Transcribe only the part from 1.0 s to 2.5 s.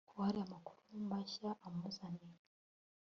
mashya amuzaniye